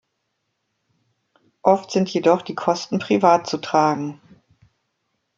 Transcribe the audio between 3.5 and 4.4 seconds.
tragen.